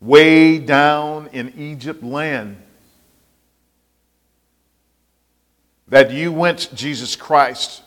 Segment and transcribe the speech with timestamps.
[0.00, 2.56] way down in Egypt land
[5.88, 7.82] that you went, Jesus Christ,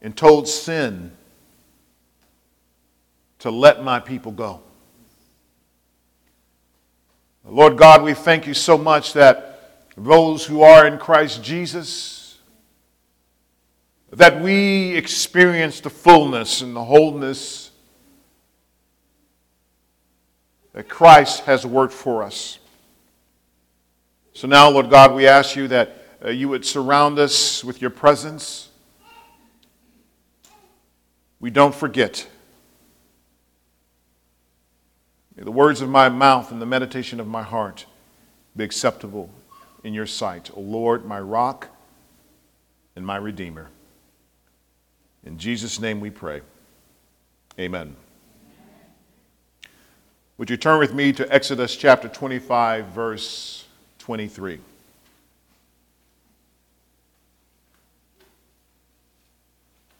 [0.00, 1.12] and told sin
[3.40, 4.62] to let my people go.
[7.44, 12.38] Lord God, we thank you so much that those who are in Christ Jesus,
[14.12, 17.71] that we experience the fullness and the wholeness
[20.72, 22.58] that Christ has worked for us.
[24.34, 27.90] So now, Lord God, we ask you that uh, you would surround us with your
[27.90, 28.70] presence.
[31.40, 32.26] We don't forget.
[35.36, 37.86] May the words of my mouth and the meditation of my heart
[38.56, 39.30] be acceptable
[39.84, 41.68] in your sight, O Lord, my rock
[42.96, 43.68] and my redeemer.
[45.24, 46.42] In Jesus' name we pray.
[47.58, 47.96] Amen.
[50.38, 53.66] Would you turn with me to Exodus chapter 25, verse
[53.98, 54.58] 23?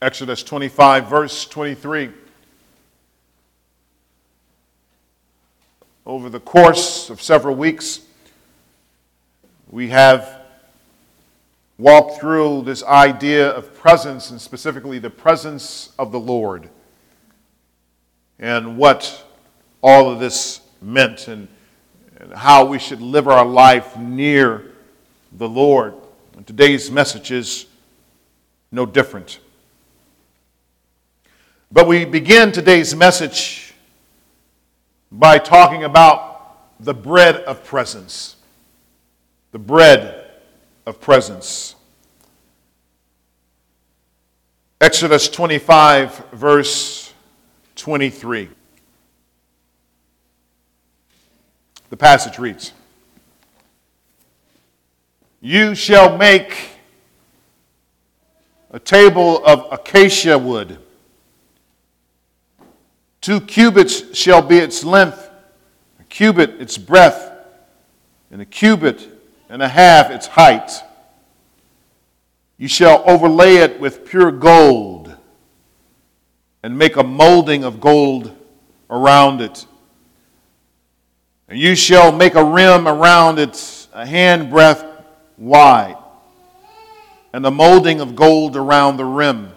[0.01, 2.09] Exodus 25, verse 23.
[6.05, 8.01] Over the course of several weeks,
[9.69, 10.41] we have
[11.77, 16.69] walked through this idea of presence, and specifically the presence of the Lord,
[18.39, 19.22] and what
[19.83, 21.49] all of this meant, and,
[22.17, 24.71] and how we should live our life near
[25.33, 25.93] the Lord.
[26.37, 27.65] And today's message is
[28.71, 29.39] no different.
[31.69, 33.73] But we begin today's message
[35.11, 38.37] by talking about the bread of presence.
[39.51, 40.31] The bread
[40.85, 41.75] of presence.
[44.79, 47.13] Exodus 25, verse
[47.75, 48.49] 23.
[51.93, 52.73] The passage reads
[55.41, 56.71] You shall make
[58.71, 60.79] a table of acacia wood
[63.21, 65.29] Two cubits shall be its length,
[65.99, 67.31] a cubit its breadth,
[68.31, 69.07] and a cubit
[69.47, 70.71] and a half its height.
[72.57, 75.15] You shall overlay it with pure gold
[76.63, 78.35] and make a molding of gold
[78.89, 79.67] around it.
[81.47, 84.85] And you shall make a rim around it a handbreadth
[85.37, 85.97] wide,
[87.31, 89.51] and a molding of gold around the rim.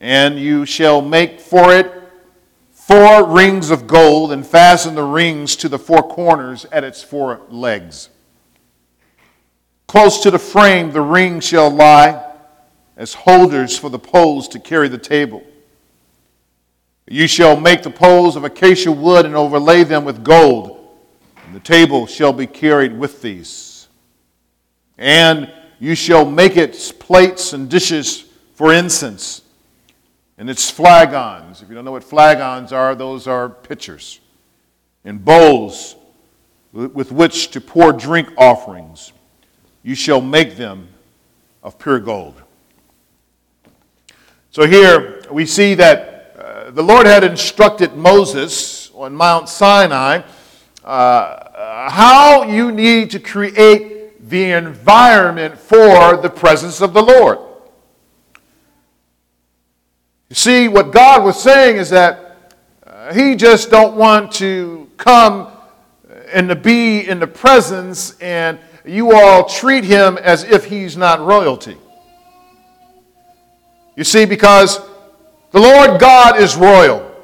[0.00, 1.92] And you shall make for it
[2.70, 7.40] four rings of gold and fasten the rings to the four corners at its four
[7.48, 8.10] legs.
[9.86, 12.32] Close to the frame, the rings shall lie
[12.96, 15.42] as holders for the poles to carry the table.
[17.06, 20.88] You shall make the poles of acacia wood and overlay them with gold,
[21.44, 23.88] and the table shall be carried with these.
[24.96, 29.42] And you shall make its plates and dishes for incense
[30.38, 31.60] and its flagons.
[31.60, 34.20] If you don't know what flagons are, those are pitchers
[35.04, 35.96] and bowls
[36.72, 39.12] with which to pour drink offerings.
[39.82, 40.88] You shall make them
[41.62, 42.40] of pure gold.
[44.50, 46.13] So here we see that
[46.74, 50.22] the Lord had instructed Moses on Mount Sinai
[50.84, 57.38] uh, how you need to create the environment for the presence of the Lord.
[60.28, 65.52] You see, what God was saying is that uh, He just don't want to come
[66.32, 71.20] and to be in the presence and you all treat Him as if He's not
[71.20, 71.76] royalty.
[73.94, 74.80] You see, because
[75.54, 77.14] the Lord God is royal.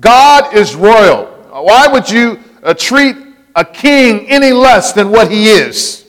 [0.00, 1.26] God is royal.
[1.50, 3.14] Why would you uh, treat
[3.54, 6.06] a king any less than what he is?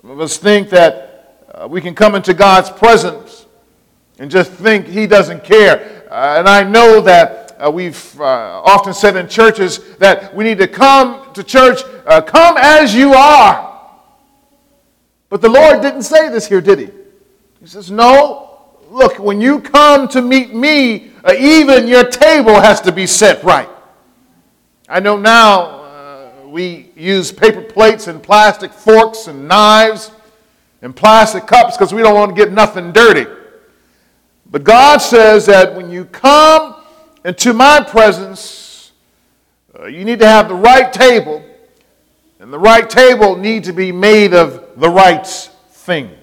[0.00, 3.46] Some of us think that uh, we can come into God's presence
[4.20, 6.06] and just think he doesn't care.
[6.08, 10.58] Uh, and I know that uh, we've uh, often said in churches that we need
[10.58, 13.90] to come to church, uh, come as you are.
[15.28, 16.90] But the Lord didn't say this here, did he?
[17.58, 18.49] He says, No,
[18.90, 23.42] look, when you come to meet me, uh, even your table has to be set
[23.44, 23.68] right.
[24.88, 30.10] I know now uh, we use paper plates and plastic forks and knives
[30.82, 33.26] and plastic cups because we don't want to get nothing dirty.
[34.50, 36.74] But God says that when you come
[37.24, 38.90] into my presence,
[39.78, 41.44] uh, you need to have the right table,
[42.40, 46.19] and the right table needs to be made of the right things.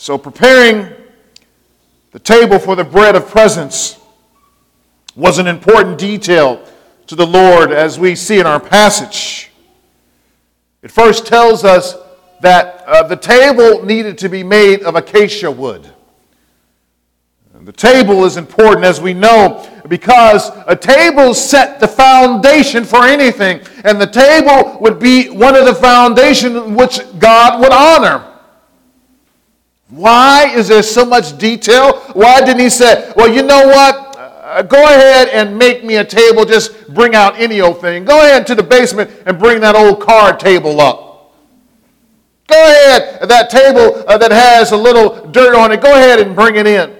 [0.00, 0.92] So, preparing
[2.12, 3.98] the table for the bread of presence
[5.16, 6.64] was an important detail
[7.08, 9.50] to the Lord as we see in our passage.
[10.82, 11.96] It first tells us
[12.42, 15.92] that uh, the table needed to be made of acacia wood.
[17.62, 23.60] The table is important, as we know, because a table set the foundation for anything,
[23.82, 28.27] and the table would be one of the foundations which God would honor.
[29.90, 32.00] Why is there so much detail?
[32.12, 34.16] Why didn't he say, well, you know what?
[34.16, 38.04] Uh, go ahead and make me a table, just bring out any old thing.
[38.04, 41.34] Go ahead to the basement and bring that old card table up.
[42.46, 46.34] Go ahead, that table uh, that has a little dirt on it, go ahead and
[46.34, 46.96] bring it in.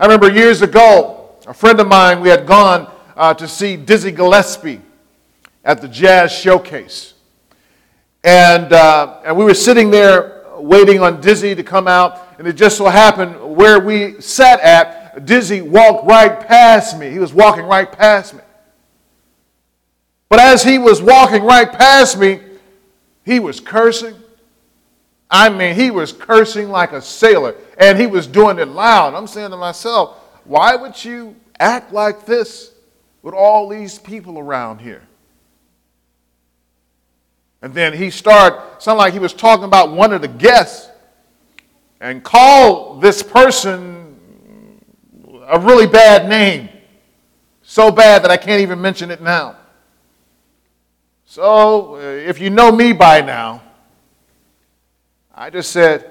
[0.00, 4.10] I remember years ago, a friend of mine, we had gone uh, to see Dizzy
[4.10, 4.80] Gillespie
[5.64, 7.14] at the Jazz Showcase.
[8.24, 12.54] And, uh, and we were sitting there waiting on Dizzy to come out, and it
[12.54, 17.10] just so happened where we sat at, Dizzy walked right past me.
[17.10, 18.40] He was walking right past me.
[20.28, 22.40] But as he was walking right past me,
[23.24, 24.14] he was cursing
[25.30, 29.14] I mean, he was cursing like a sailor, and he was doing it loud.
[29.14, 32.72] I'm saying to myself, why would you act like this
[33.22, 35.02] with all these people around here?
[37.60, 40.88] And then he started, sounded like he was talking about one of the guests
[42.00, 44.80] and call this person
[45.46, 46.68] a really bad name.
[47.62, 49.56] So bad that I can't even mention it now.
[51.24, 53.62] So, uh, if you know me by now,
[55.34, 56.10] I just said,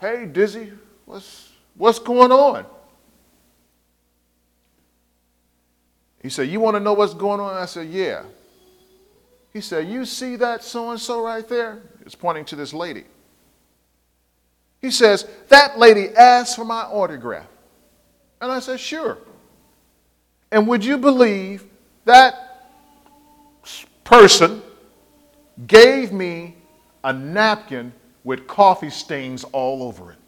[0.00, 0.72] Hey, Dizzy,
[1.04, 2.64] what's, what's going on?
[6.22, 7.54] He said, You want to know what's going on?
[7.54, 8.24] I said, Yeah.
[9.52, 11.82] He said, You see that so and so right there?
[12.02, 13.04] He's pointing to this lady.
[14.82, 17.46] He says, That lady asked for my autograph.
[18.40, 19.16] And I said, Sure.
[20.50, 21.64] And would you believe
[22.04, 22.52] that
[24.04, 24.62] person
[25.66, 26.56] gave me
[27.04, 27.92] a napkin
[28.24, 30.18] with coffee stains all over it.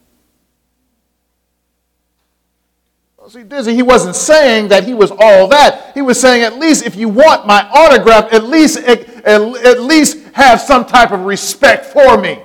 [3.29, 5.93] See, Dizzy, he wasn't saying that he was all that.
[5.95, 10.19] He was saying, at least if you want my autograph, at least, at, at least
[10.35, 12.43] have some type of respect for me.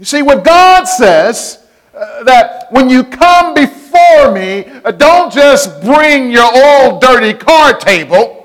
[0.00, 1.64] You see, what God says,
[1.94, 7.78] uh, that when you come before me, uh, don't just bring your old dirty card
[7.78, 8.40] table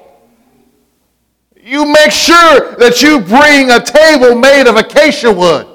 [1.66, 5.68] you make sure that you bring a table made of acacia wood.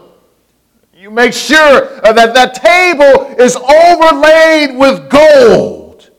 [0.95, 6.11] You make sure uh, that that table is overlaid with gold.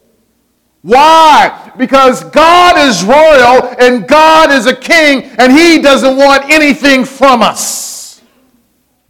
[0.82, 1.72] Why?
[1.78, 7.42] Because God is royal and God is a king and he doesn't want anything from
[7.42, 7.91] us.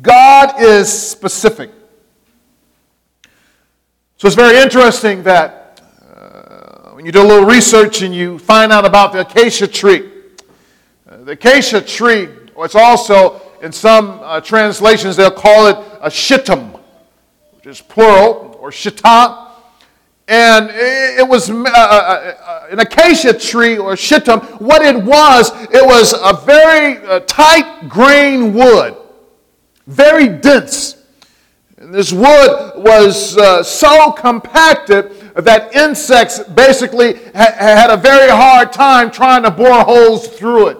[0.02, 1.70] God is specific.
[4.18, 8.72] So it's very interesting that uh, when you do a little research and you find
[8.72, 10.10] out about the acacia tree,
[11.10, 16.10] uh, the acacia tree, or it's also in some uh, translations, they'll call it a
[16.10, 16.74] shittim,
[17.54, 19.50] which is plural, or shita.
[20.28, 24.40] And it was uh, uh, uh, an acacia tree or shittim.
[24.60, 28.96] What it was, it was a very tight grain wood,
[29.88, 30.98] very dense.
[31.78, 38.72] And this wood was uh, so compacted that insects basically ha- had a very hard
[38.72, 40.78] time trying to bore holes through it.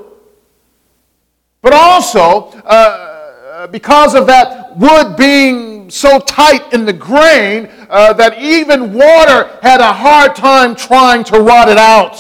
[1.62, 8.40] But also, uh, because of that wood being so tight in the grain uh, that
[8.40, 12.16] even water had a hard time trying to rot it out.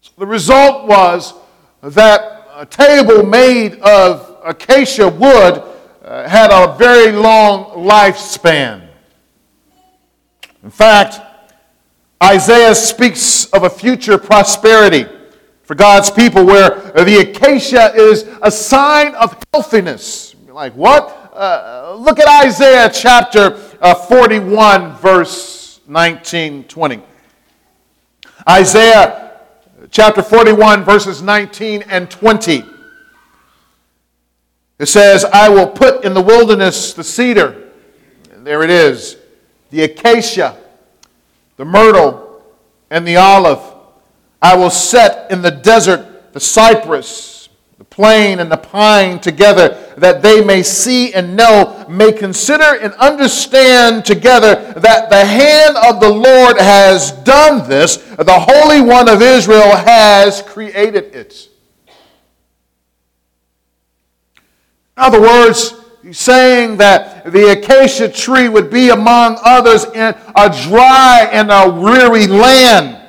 [0.00, 1.34] So the result was
[1.82, 5.62] that a table made of acacia wood
[6.04, 8.86] uh, had a very long lifespan.
[10.62, 11.20] In fact,
[12.22, 15.06] Isaiah speaks of a future prosperity
[15.62, 20.36] for God's people where the acacia is a sign of healthiness.
[20.44, 21.32] You're like, what?
[21.34, 27.02] Uh, look at Isaiah chapter uh, 41, verse 19, 20.
[28.48, 29.40] Isaiah
[29.90, 32.73] chapter 41, verses 19 and 20.
[34.78, 37.70] It says, I will put in the wilderness the cedar,
[38.32, 39.16] and there it is,
[39.70, 40.56] the acacia,
[41.56, 42.42] the myrtle,
[42.90, 43.60] and the olive.
[44.42, 50.22] I will set in the desert the cypress, the plane, and the pine together, that
[50.22, 56.10] they may see and know, may consider and understand together that the hand of the
[56.10, 61.48] Lord has done this, the Holy One of Israel has created it.
[64.96, 65.74] In other words,
[66.12, 72.26] saying that the acacia tree would be among others in a dry and a weary
[72.26, 73.00] land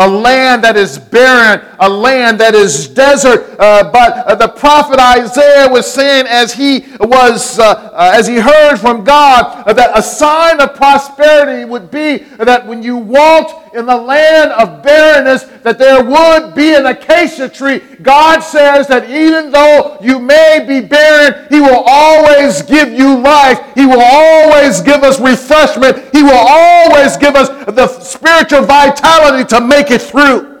[0.00, 3.54] a land that is barren, a land that is desert.
[3.58, 8.36] Uh, but uh, the prophet Isaiah was saying, as he was, uh, uh as he
[8.36, 13.86] heard from God, that a sign of prosperity would be that when you walked in
[13.86, 17.78] the land of barrenness, that there would be an acacia tree.
[18.02, 23.60] God says that even though you may be barren, He will always give you life.
[23.74, 26.14] He will always give us refreshment.
[26.14, 30.60] He will always give us the spiritual vitality to make it through.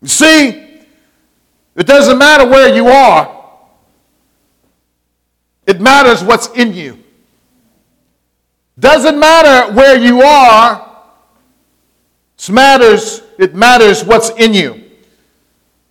[0.00, 0.48] You see,
[1.74, 3.34] it doesn't matter where you are,
[5.66, 7.04] it matters what's in you.
[8.78, 10.88] Doesn't matter where you are,
[12.38, 14.84] it matters, it matters what's in you.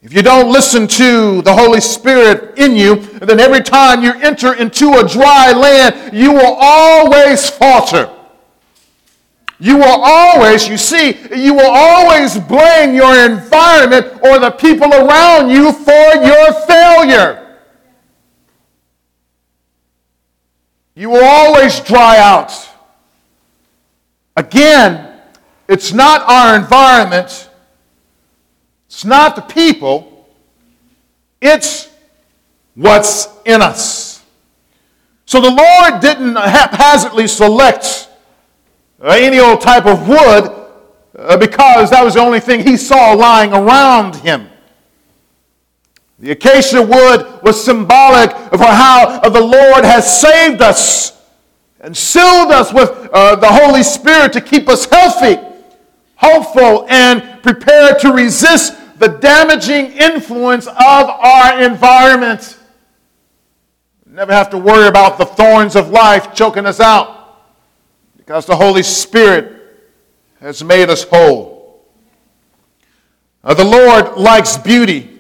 [0.02, 4.54] If you don't listen to the Holy Spirit in you, then every time you enter
[4.54, 8.10] into a dry land, you will always falter.
[9.60, 15.50] You will always, you see, you will always blame your environment or the people around
[15.50, 17.58] you for your failure.
[20.96, 22.67] You will always dry out.
[24.38, 25.20] Again,
[25.68, 27.50] it's not our environment,
[28.86, 30.30] it's not the people,
[31.42, 31.90] it's
[32.76, 34.24] what's in us.
[35.26, 38.10] So the Lord didn't haphazardly select
[39.04, 40.70] any old type of wood
[41.18, 44.50] uh, because that was the only thing he saw lying around him.
[46.20, 51.17] The acacia wood was symbolic of how the Lord has saved us
[51.80, 55.42] and sealed us with uh, the Holy Spirit to keep us healthy,
[56.16, 62.58] hopeful, and prepared to resist the damaging influence of our environment.
[64.06, 67.18] Never have to worry about the thorns of life choking us out
[68.18, 69.54] because the Holy Spirit
[70.42, 71.86] has made us whole.
[73.44, 75.20] Uh, the Lord likes beauty.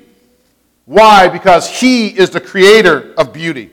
[0.85, 1.27] Why?
[1.27, 3.71] Because He is the creator of beauty.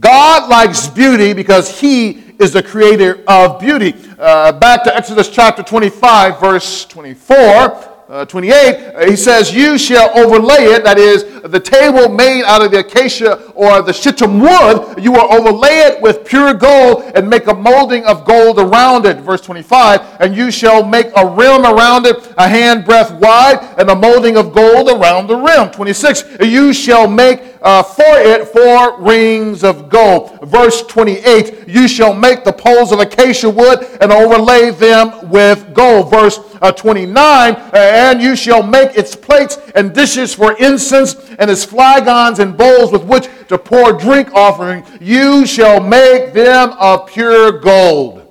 [0.00, 3.94] God likes beauty because he is the creator of beauty.
[4.18, 10.16] Uh, back to Exodus chapter 25, verse 24 uh, 28, uh, he says, You shall
[10.18, 14.94] overlay it, that is, the table made out of the acacia or the shittim wood,
[14.98, 19.18] you will overlay it with pure gold and make a molding of gold around it.
[19.18, 23.94] Verse 25, and you shall make a rim around it, a handbreadth wide, and a
[23.94, 25.70] molding of gold around the rim.
[25.70, 30.38] 26, you shall make uh, for it four rings of gold.
[30.42, 36.10] Verse 28, you shall make the poles of acacia wood and overlay them with gold.
[36.10, 37.54] Verse uh, 29,
[37.98, 42.92] and you shall make its plates and dishes for incense and its flagons and bowls
[42.92, 44.84] with which to pour drink offering.
[45.00, 48.24] You shall make them of pure gold.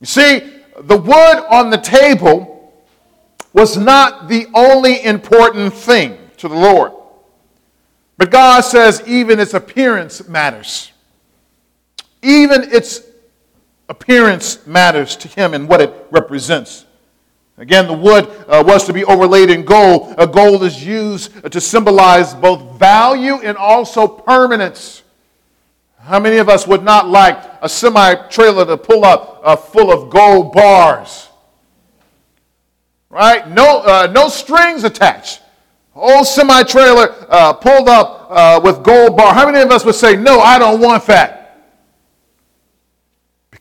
[0.00, 0.40] You see,
[0.80, 2.72] the wood on the table
[3.52, 6.92] was not the only important thing to the Lord.
[8.16, 10.92] But God says even its appearance matters.
[12.22, 13.02] Even its
[13.88, 16.84] appearance matters to him and what it represents.
[17.58, 20.14] Again, the wood uh, was to be overlaid in gold.
[20.18, 25.02] Uh, gold is used to symbolize both value and also permanence.
[25.98, 29.90] How many of us would not like a semi trailer to pull up uh, full
[29.90, 31.28] of gold bars?
[33.08, 33.48] Right?
[33.48, 35.40] No, uh, no strings attached.
[35.92, 39.32] Whole semi trailer uh, pulled up uh, with gold bar.
[39.32, 41.45] How many of us would say, No, I don't want that?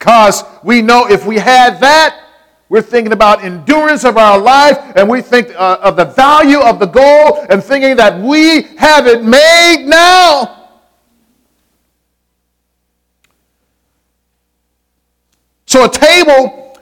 [0.05, 2.27] Because we know if we had that,
[2.69, 6.77] we're thinking about endurance of our life and we think uh, of the value of
[6.77, 10.69] the goal and thinking that we have it made now.
[15.65, 16.77] So a table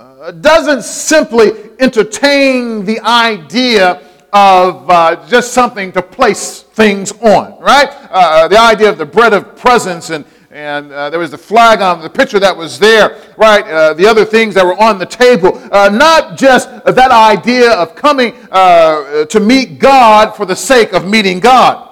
[0.00, 4.02] uh, doesn't simply entertain the idea
[4.32, 7.88] of uh, just something to place things on, right?
[8.10, 10.24] Uh, the idea of the bread of presence and
[10.56, 13.62] and uh, there was the flagon the picture that was there, right?
[13.66, 15.60] Uh, the other things that were on the table.
[15.70, 21.06] Uh, not just that idea of coming uh, to meet God for the sake of
[21.06, 21.86] meeting God.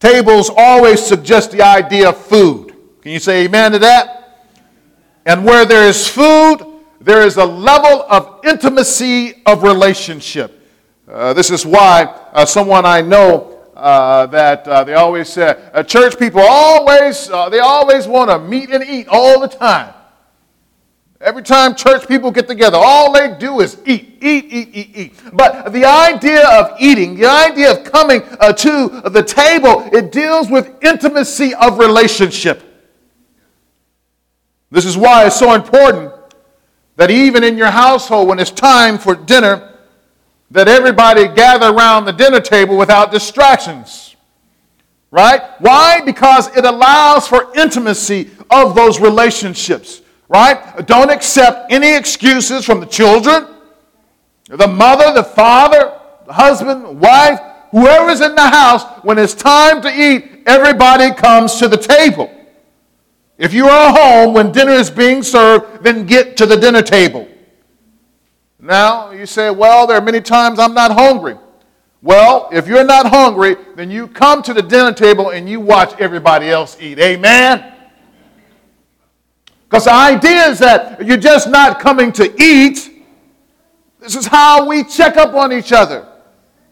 [0.00, 2.74] Tables always suggest the idea of food.
[3.00, 4.50] Can you say amen to that?
[5.24, 6.58] And where there is food,
[7.00, 10.60] there is a level of intimacy of relationship.
[11.08, 12.02] Uh, this is why
[12.34, 13.51] uh, someone I know
[13.82, 18.38] uh, that uh, they always say, uh, church people always, uh, they always want to
[18.38, 19.92] meet and eat all the time.
[21.20, 25.14] Every time church people get together, all they do is eat, eat, eat, eat, eat.
[25.32, 30.48] But the idea of eating, the idea of coming uh, to the table, it deals
[30.48, 32.62] with intimacy of relationship.
[34.70, 36.12] This is why it's so important
[36.94, 39.71] that even in your household, when it's time for dinner,
[40.52, 44.16] that everybody gather around the dinner table without distractions.
[45.10, 45.42] Right?
[45.58, 46.00] Why?
[46.00, 50.86] Because it allows for intimacy of those relationships right?
[50.86, 53.48] Don't accept any excuses from the children,
[54.48, 55.92] the mother, the father,
[56.26, 57.38] the husband, wife,
[57.70, 58.82] whoever's in the house.
[59.04, 62.32] When it's time to eat, everybody comes to the table.
[63.36, 67.28] If you are home when dinner is being served, then get to the dinner table.
[68.64, 71.36] Now, you say, well, there are many times I'm not hungry.
[72.00, 75.98] Well, if you're not hungry, then you come to the dinner table and you watch
[75.98, 77.00] everybody else eat.
[77.00, 77.74] Amen?
[79.64, 83.04] Because the idea is that you're just not coming to eat.
[83.98, 86.06] This is how we check up on each other.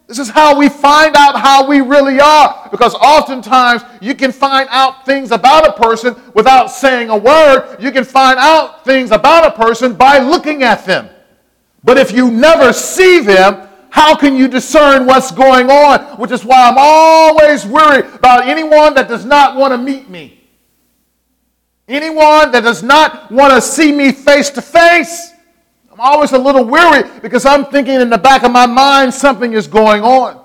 [0.07, 2.69] This is how we find out how we really are.
[2.71, 7.79] Because oftentimes you can find out things about a person without saying a word.
[7.81, 11.09] You can find out things about a person by looking at them.
[11.83, 16.01] But if you never see them, how can you discern what's going on?
[16.19, 20.41] Which is why I'm always worried about anyone that does not want to meet me.
[21.89, 25.33] Anyone that does not want to see me face to face,
[25.91, 29.55] I'm always a little weary because I'm thinking in the back of my mind something
[29.55, 30.41] is going on.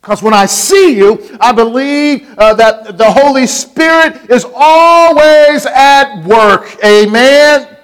[0.00, 6.24] Because when I see you, I believe uh, that the Holy Spirit is always at
[6.24, 6.82] work.
[6.84, 7.76] Amen.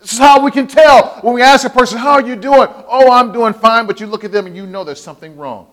[0.00, 2.68] This is how we can tell when we ask a person, How are you doing?
[2.88, 3.86] Oh, I'm doing fine.
[3.86, 5.68] But you look at them and you know there's something wrong.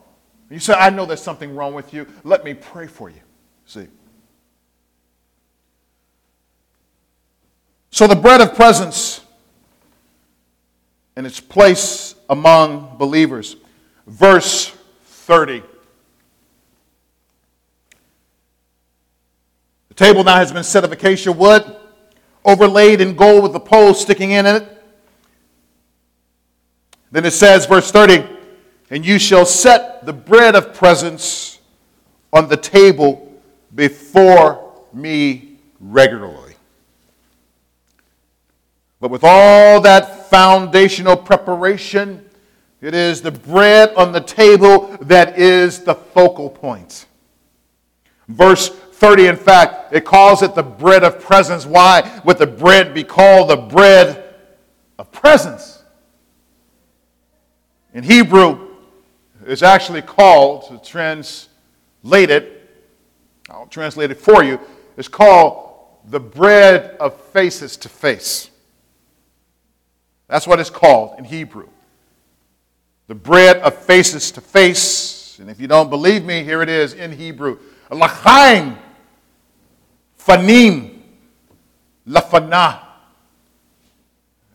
[0.50, 2.07] You say, I know there's something wrong with you.
[2.24, 3.19] Let me pray for you.
[3.65, 3.88] See?
[7.91, 9.22] So the bread of presence
[11.15, 13.55] and its place among believers.
[14.05, 14.74] Verse
[15.05, 15.63] 30.
[19.89, 21.75] The table now has been set of acacia wood,
[22.48, 24.66] overlaid in gold with the pole sticking in it.
[27.12, 28.25] Then it says, verse 30,
[28.90, 31.60] and you shall set the bread of presence
[32.31, 33.40] on the table
[33.75, 36.55] before me regularly.
[39.00, 42.27] But with all that foundational preparation,
[42.81, 47.05] it is the bread on the table that is the focal point.
[48.27, 51.66] Verse 30, in fact, it calls it the bread of presence.
[51.68, 54.33] Why would the bread be called the bread
[54.98, 55.83] of presence?
[57.94, 58.70] In Hebrew,
[59.46, 62.70] it's actually called, to translate it,
[63.50, 64.60] I'll translate it for you,
[64.98, 65.75] it's called
[66.10, 68.50] the bread of faces to face.
[70.27, 71.70] That's what it's called in Hebrew.
[73.07, 75.38] The bread of faces to face.
[75.40, 77.60] And if you don't believe me, here it is in Hebrew.
[77.92, 78.77] Lachaim,
[80.27, 81.01] fanim,
[82.07, 82.83] lafana.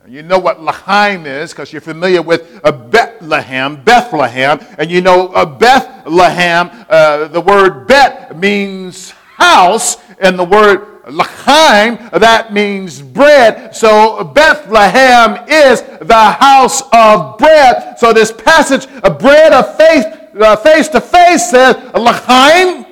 [0.09, 5.29] You know what Lachaim is because you're familiar with a Bethlehem, Bethlehem, and you know
[5.29, 6.71] a Bethlehem.
[6.89, 13.75] Uh, the word Bet means house, and the word Lachaim, that means bread.
[13.77, 17.99] So Bethlehem is the house of bread.
[17.99, 20.07] So this passage, a bread of faith,
[20.37, 22.87] uh, face to face says Lachaim,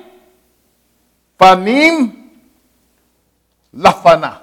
[1.37, 2.20] Fanim,
[3.75, 4.41] Lafana.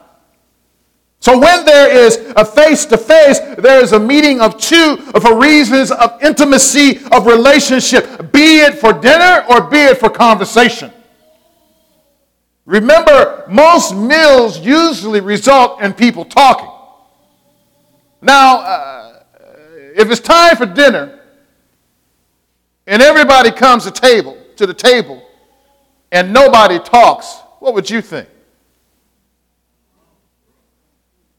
[1.21, 5.39] So when there is a face to face, there is a meeting of two for
[5.39, 10.93] reasons of intimacy, of relationship, be it for dinner or be it for conversation.
[12.67, 16.71] Remember, most meals usually result in people talking.
[18.21, 19.23] Now, uh,
[19.97, 21.19] if it's time for dinner
[22.87, 25.23] and everybody comes to table to the table
[26.13, 28.29] and nobody talks, what would you think?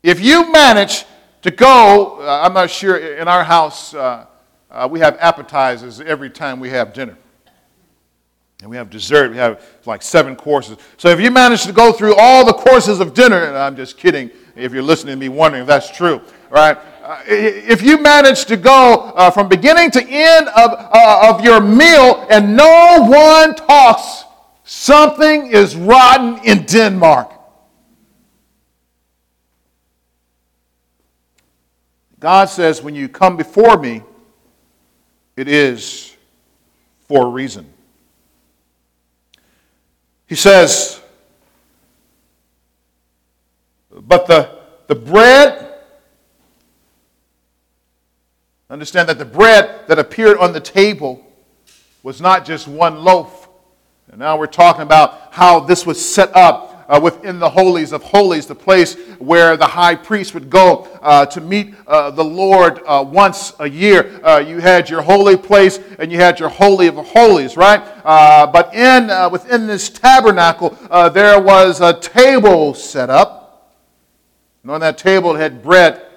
[0.03, 1.05] If you manage
[1.41, 4.25] to go, uh, I'm not sure, in our house, uh,
[4.71, 7.17] uh we have appetizers every time we have dinner.
[8.61, 9.31] And we have dessert.
[9.31, 10.77] We have like seven courses.
[10.97, 13.97] So if you manage to go through all the courses of dinner, and I'm just
[13.97, 16.77] kidding if you're listening to me wondering if that's true, right?
[17.01, 21.61] Uh, if you manage to go uh, from beginning to end of, uh, of your
[21.61, 24.25] meal and no one talks,
[24.65, 27.31] something is rotten in Denmark.
[32.19, 34.03] God says, when you come before me,
[35.37, 36.15] it is
[37.07, 37.65] for a reason.
[40.27, 41.01] He says,
[43.89, 45.75] But the the bread,
[48.71, 51.25] understand that the bread that appeared on the table
[52.01, 53.47] was not just one loaf.
[54.09, 58.01] And now we're talking about how this was set up uh, within the holies of
[58.03, 62.81] holies, the place where the high priest would go uh, to meet uh, the Lord
[62.85, 64.19] uh, once a year.
[64.23, 67.81] Uh, you had your holy place and you had your holy of holies, right?
[68.03, 70.69] Uh, but in within this tabernacle,
[71.13, 73.77] there was a table set up,
[74.63, 76.08] and on that table it had bread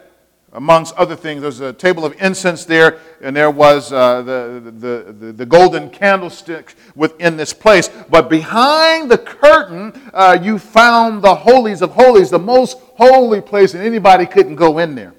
[0.53, 1.43] amongst other things.
[1.43, 5.88] There's a table of incense there, and there was uh, the, the, the, the, golden
[5.88, 7.88] candlestick within this place.
[8.11, 13.75] But behind the curtain, uh, you found the holies of holies, the most holy place,
[13.75, 15.15] and anybody couldn't go in there.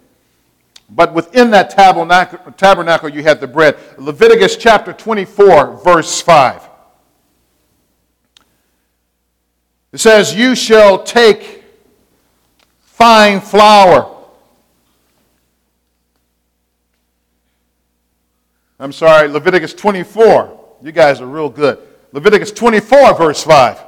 [0.89, 3.77] But within that tabernacle, tabernacle you had the bread.
[3.97, 6.69] Leviticus chapter 24, verse 5.
[9.93, 11.63] It says, You shall take
[12.81, 14.12] fine flour
[18.79, 20.77] I'm sorry, Leviticus 24.
[20.81, 21.79] You guys are real good.
[22.11, 23.79] Leviticus 24, verse 5.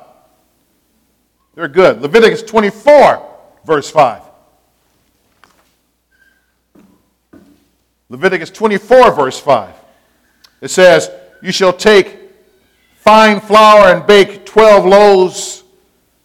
[1.56, 2.02] They're good.
[2.02, 4.22] Leviticus 24, verse 5.
[8.10, 9.74] Leviticus 24, verse 5.
[10.62, 11.10] It says,
[11.42, 12.18] You shall take
[12.96, 15.64] fine flour and bake 12 loaves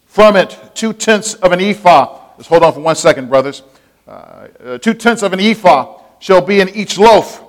[0.06, 2.18] from it, two tenths of an ephah.
[2.36, 3.62] Let's hold on for one second, brothers.
[4.06, 7.42] Uh, uh, two tenths of an ephah shall be in each loaf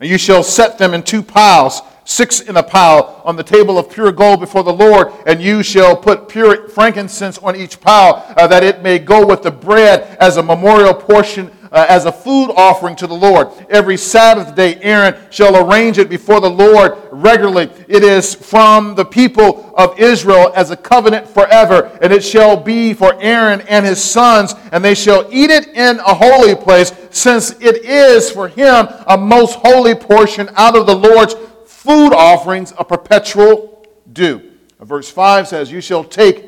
[0.00, 3.78] and you shall set them in two piles, six in a pile, on the table
[3.78, 5.12] of pure gold before the Lord.
[5.26, 9.42] And you shall put pure frankincense on each pile, uh, that it may go with
[9.42, 13.48] the bread as a memorial portion uh, as a food offering to the Lord.
[13.68, 17.70] Every Sabbath day, Aaron shall arrange it before the Lord regularly.
[17.88, 22.94] It is from the people of Israel as a covenant forever, and it shall be
[22.94, 27.52] for Aaron and his sons, and they shall eat it in a holy place, since
[27.60, 31.34] it is for him a most holy portion out of the Lord's
[31.66, 34.52] food offerings, a perpetual due.
[34.80, 36.44] Verse 5 says, You shall take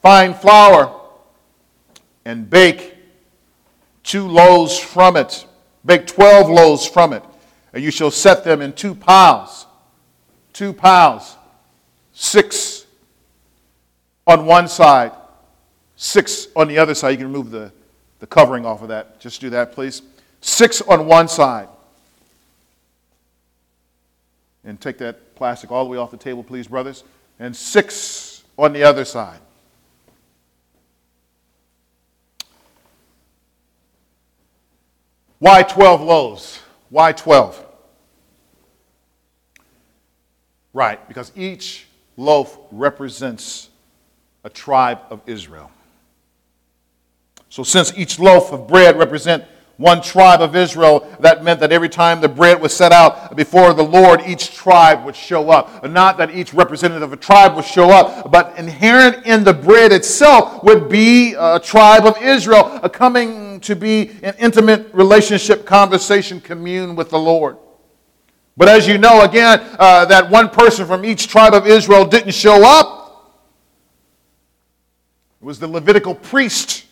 [0.00, 1.00] fine flour
[2.24, 2.89] and bake
[4.02, 5.46] two loaves from it.
[5.84, 7.22] Bake 12 loaves from it.
[7.72, 9.66] And you shall set them in two piles.
[10.52, 11.36] Two piles.
[12.12, 12.80] Six
[14.30, 15.12] on one side,
[15.96, 17.10] six on the other side.
[17.10, 17.72] You can remove the,
[18.20, 19.20] the covering off of that.
[19.20, 20.02] Just do that, please.
[20.40, 21.68] Six on one side.
[24.64, 27.02] And take that plastic all the way off the table, please, brothers.
[27.38, 29.40] And six on the other side.
[35.40, 36.60] Why 12 loaves?
[36.90, 37.66] Why 12?
[40.72, 43.70] Right, because each loaf represents
[44.44, 45.72] a tribe of Israel.
[47.48, 49.44] So, since each loaf of bread represent
[49.80, 53.72] one tribe of Israel, that meant that every time the bread was set out before
[53.72, 55.82] the Lord, each tribe would show up.
[55.88, 59.90] Not that each representative of a tribe would show up, but inherent in the bread
[59.90, 66.94] itself would be a tribe of Israel coming to be an intimate relationship, conversation, commune
[66.94, 67.56] with the Lord.
[68.58, 72.34] But as you know, again, uh, that one person from each tribe of Israel didn't
[72.34, 73.40] show up.
[75.40, 76.84] It was the Levitical priest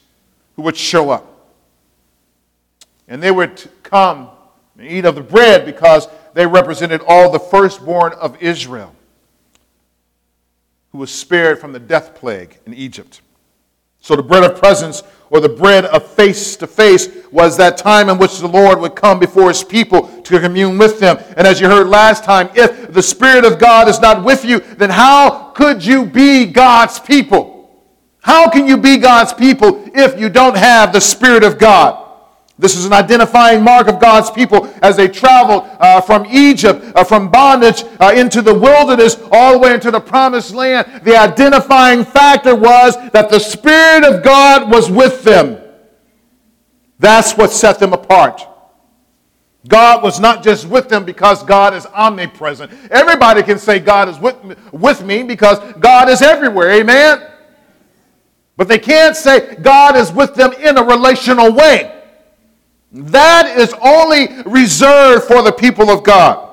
[0.57, 1.35] who would show up.
[3.09, 4.29] And they would come
[4.79, 8.95] and eat of the bread because they represented all the firstborn of Israel
[10.93, 13.21] who was spared from the death plague in Egypt.
[14.01, 18.09] So the bread of presence or the bread of face to face was that time
[18.09, 21.19] in which the Lord would come before his people to commune with them.
[21.37, 24.61] And as you heard last time, if the Spirit of God is not with you,
[24.61, 27.71] then how could you be God's people?
[28.21, 32.08] How can you be God's people if you don't have the Spirit of God?
[32.59, 37.05] This is an identifying mark of God's people as they traveled uh, from Egypt, uh,
[37.05, 41.03] from bondage uh, into the wilderness, all the way into the promised land.
[41.05, 45.63] The identifying factor was that the Spirit of God was with them.
[46.99, 48.45] That's what set them apart.
[49.69, 52.73] God was not just with them because God is omnipresent.
[52.91, 56.73] Everybody can say God is with me, with me because God is everywhere.
[56.73, 57.23] Amen?
[58.57, 61.98] But they can't say God is with them in a relational way.
[62.91, 66.49] That is only reserved for the people of God.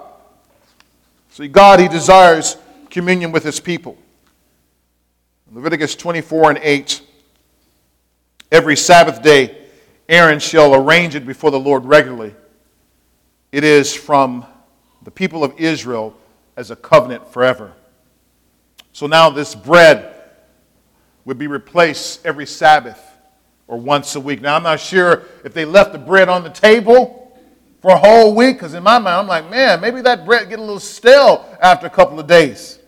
[1.29, 2.57] See, God, He desires
[2.89, 3.97] communion with His people.
[5.51, 7.01] Leviticus 24 and 8.
[8.51, 9.57] Every Sabbath day,
[10.09, 12.35] Aaron shall arrange it before the Lord regularly.
[13.51, 14.45] It is from
[15.03, 16.15] the people of Israel
[16.57, 17.73] as a covenant forever.
[18.91, 20.13] So now this bread
[21.25, 23.04] would be replaced every Sabbath
[23.67, 24.41] or once a week.
[24.41, 27.37] Now, I'm not sure if they left the bread on the table
[27.81, 30.59] for a whole week, because in my mind, I'm like, man, maybe that bread get
[30.59, 32.79] a little stale after a couple of days.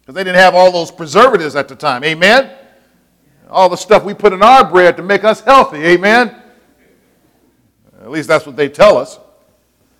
[0.00, 2.04] Because they didn't have all those preservatives at the time.
[2.04, 2.50] Amen?
[3.48, 5.78] All the stuff we put in our bread to make us healthy.
[5.78, 6.34] Amen?
[8.00, 9.18] At least that's what they tell us.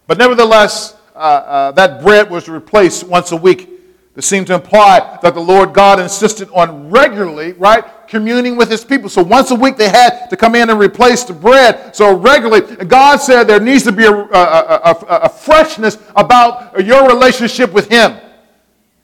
[0.06, 3.71] But nevertheless, uh, uh, that bread was replaced once a week.
[4.14, 8.84] This seemed to imply that the Lord God insisted on regularly, right, communing with his
[8.84, 9.08] people.
[9.08, 11.96] So once a week they had to come in and replace the bread.
[11.96, 17.08] So regularly, God said there needs to be a, a, a, a freshness about your
[17.08, 18.18] relationship with him.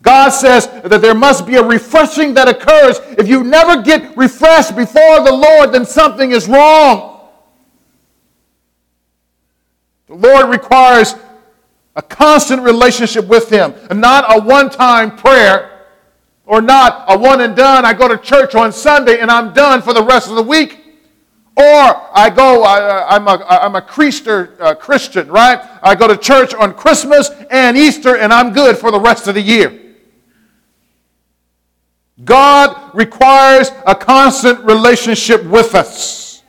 [0.03, 3.01] God says that there must be a refreshing that occurs.
[3.18, 7.29] If you never get refreshed before the Lord, then something is wrong.
[10.07, 11.14] The Lord requires
[11.98, 15.78] a constant relationship with Him, and not a one time prayer
[16.46, 17.84] or not a one and done.
[17.84, 20.80] I go to church on Sunday and I'm done for the rest of the week.
[21.56, 25.61] Or I go, I, am a, I'm a Creaster, uh, Christian, right?
[25.82, 29.34] I go to church on Christmas and Easter and I'm good for the rest of
[29.34, 29.78] the year.
[32.24, 36.42] God requires a constant relationship with us.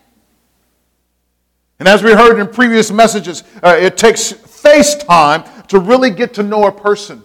[1.79, 4.31] And as we heard in previous messages, uh, it takes
[4.61, 7.23] face time to really get to know a person.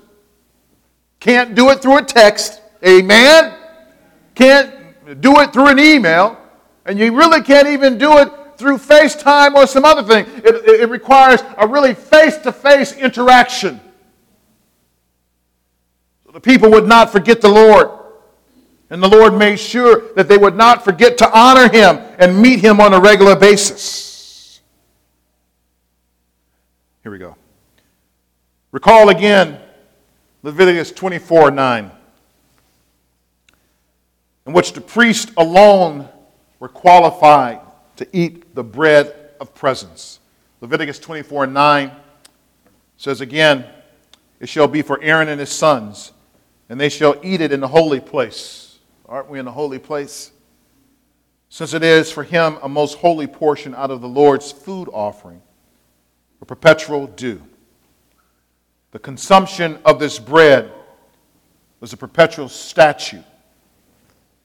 [1.20, 3.55] Can't do it through a text, amen?
[4.35, 6.38] Can't do it through an email,
[6.85, 10.27] and you really can't even do it through FaceTime or some other thing.
[10.44, 13.81] It, it, it requires a really face to face interaction.
[16.25, 17.90] So the people would not forget the Lord.
[18.90, 22.61] And the Lord made sure that they would not forget to honor him and meet
[22.61, 24.13] him on a regular basis.
[27.05, 27.37] Here we go.
[28.73, 29.61] Recall again
[30.43, 31.90] Leviticus 24 9,
[34.47, 36.09] in which the priest alone
[36.61, 37.61] were qualified
[37.97, 40.19] to eat the bread of presence.
[40.62, 41.93] Leviticus 24 9
[42.97, 43.67] says again,
[44.40, 46.12] It shall be for Aaron and his sons,
[46.71, 48.79] and they shall eat it in the holy place.
[49.07, 50.33] Aren't we in the holy place?
[51.51, 55.43] Since it is for him a most holy portion out of the Lord's food offering
[56.40, 57.42] a perpetual due.
[58.90, 60.70] The consumption of this bread
[61.81, 63.25] was a perpetual statute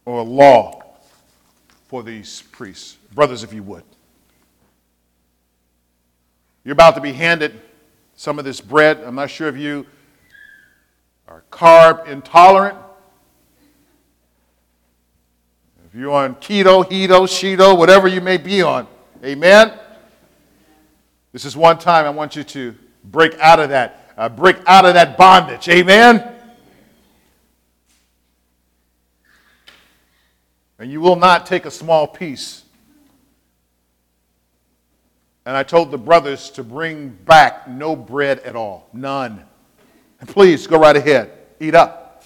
[0.06, 0.84] or a law
[1.88, 2.98] for these priests.
[3.14, 3.84] Brothers, if you would.
[6.64, 7.60] You're about to be handed
[8.16, 9.00] some of this bread.
[9.06, 9.86] I'm not sure if you
[11.28, 12.78] are carb intolerant.
[15.88, 18.88] If you're on keto, keto, shido, whatever you may be on.
[19.24, 19.79] Amen.
[21.32, 24.86] This is one time I want you to break out of that, uh, break out
[24.86, 25.70] of that bondage.
[25.70, 26.36] Amen?
[30.80, 32.64] And you will not take a small piece.
[35.46, 38.88] And I told the brothers to bring back no bread at all.
[38.94, 39.44] None.
[40.20, 41.32] And please go right ahead.
[41.60, 42.24] Eat up.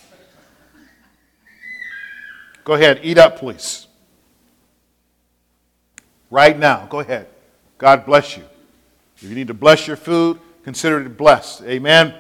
[2.64, 3.00] Go ahead.
[3.04, 3.88] Eat up, please.
[6.30, 6.86] Right now.
[6.88, 7.28] Go ahead.
[7.78, 8.44] God bless you.
[9.24, 11.62] If you need to bless your food, consider it blessed.
[11.64, 12.14] Amen.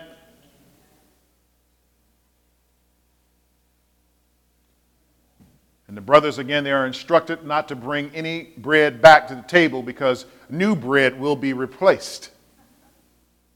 [5.89, 9.41] And the brothers, again, they are instructed not to bring any bread back to the
[9.41, 12.29] table because new bread will be replaced.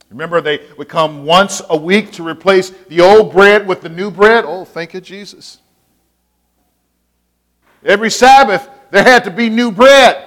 [0.09, 4.11] Remember, they would come once a week to replace the old bread with the new
[4.11, 4.43] bread.
[4.45, 5.59] Oh, thank you, Jesus.
[7.81, 10.26] Every Sabbath, there had to be new bread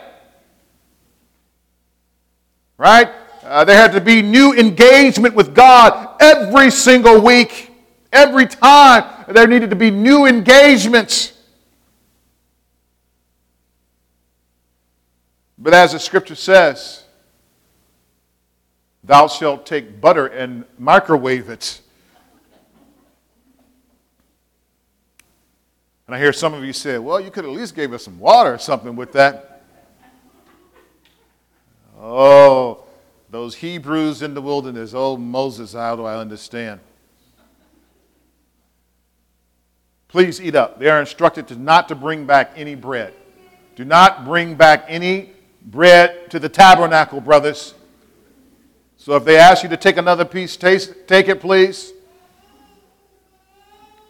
[2.81, 3.11] right?
[3.43, 7.71] Uh, there had to be new engagement with God every single week.
[8.11, 11.35] Every time there needed to be new engagements.
[15.59, 17.05] But as the scripture says,
[19.05, 21.83] thou shalt take butter and microwave it.
[26.07, 28.19] And I hear some of you say, well, you could at least give us some
[28.19, 29.50] water or something with that.
[32.03, 32.85] Oh,
[33.31, 34.93] those Hebrews in the wilderness.
[34.95, 36.81] Oh, Moses, how do I understand?
[40.09, 40.79] Please eat up.
[40.79, 43.13] They are instructed to not to bring back any bread.
[43.77, 45.33] Do not bring back any
[45.63, 47.75] bread to the tabernacle, brothers.
[48.97, 51.93] So if they ask you to take another piece, taste, take it, please.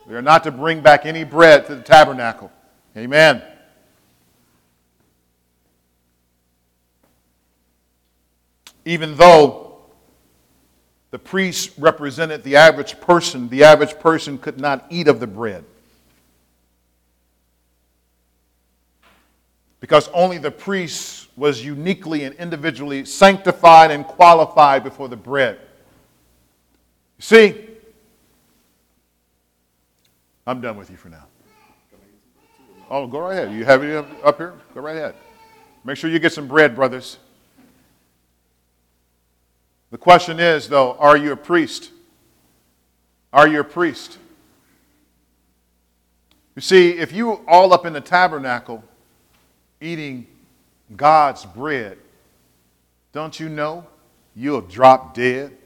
[0.06, 2.50] We are not to bring back any bread to the tabernacle.
[2.96, 3.42] Amen.
[8.90, 9.78] Even though
[11.10, 15.64] the priest represented the average person, the average person could not eat of the bread.
[19.80, 25.58] because only the priest was uniquely and individually sanctified and qualified before the bread.
[27.18, 27.66] You see,
[30.46, 31.26] I'm done with you for now.
[32.90, 33.52] Oh, go right ahead.
[33.52, 34.54] You have it up here?
[34.74, 35.14] Go right ahead.
[35.84, 37.18] Make sure you get some bread, brothers.
[39.90, 41.90] The question is, though, are you a priest?
[43.32, 44.18] Are you a priest?
[46.54, 48.84] You see, if you all up in the tabernacle
[49.80, 50.26] eating
[50.96, 51.98] God's bread,
[53.12, 53.86] don't you know
[54.36, 55.56] you'll drop dead?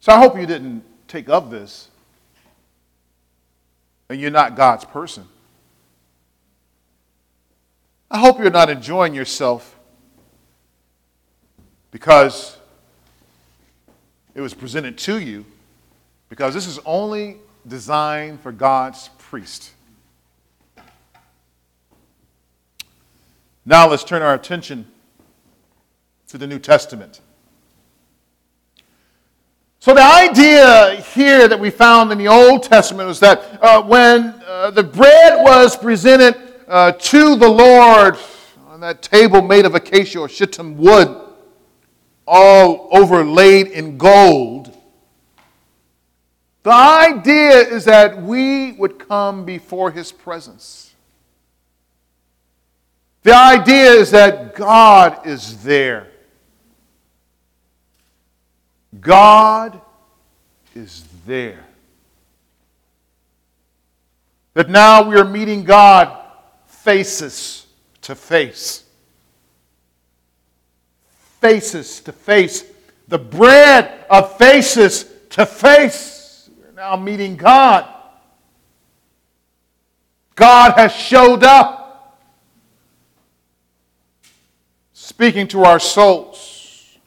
[0.00, 1.88] So I hope you didn't take of this
[4.08, 5.26] and you're not God's person.
[8.10, 9.78] I hope you're not enjoying yourself
[11.90, 12.56] because
[14.34, 15.44] it was presented to you,
[16.30, 19.72] because this is only designed for God's priest.
[23.66, 24.86] Now let's turn our attention
[26.28, 27.20] to the New Testament.
[29.80, 34.34] So, the idea here that we found in the Old Testament was that uh, when
[34.46, 38.16] uh, the bread was presented uh, to the Lord
[38.66, 41.08] on that table made of acacia or shittim wood,
[42.26, 44.76] all overlaid in gold,
[46.62, 50.94] the idea is that we would come before his presence.
[53.22, 56.08] The idea is that God is there.
[59.00, 59.80] God
[60.74, 61.64] is there.
[64.52, 66.17] That now we are meeting God
[66.82, 67.66] faces
[68.02, 68.84] to face.
[71.40, 72.64] Faces to face.
[73.08, 76.50] The bread of faces to face.
[76.60, 77.86] We're now meeting God.
[80.34, 82.22] God has showed up,
[84.92, 86.98] speaking to our souls.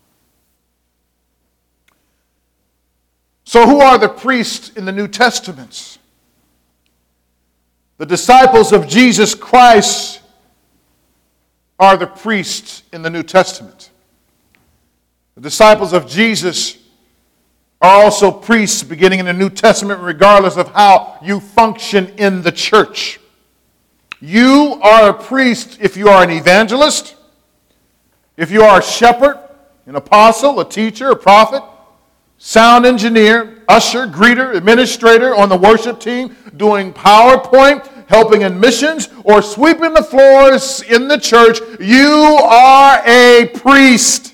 [3.46, 5.98] So, who are the priests in the New Testaments?
[8.02, 10.22] The disciples of Jesus Christ
[11.78, 13.92] are the priests in the New Testament.
[15.36, 16.80] The disciples of Jesus
[17.80, 22.52] are also priests beginning in the New Testament, regardless of how you function in the
[22.52, 23.20] church.
[24.20, 27.16] You are a priest if you are an evangelist,
[28.36, 29.38] if you are a shepherd,
[29.86, 31.62] an apostle, a teacher, a prophet,
[32.44, 39.44] sound engineer, usher, greeter, administrator on the worship team, doing PowerPoint, helping in missions, or
[39.44, 44.34] sweeping the floors in the church, you are a priest.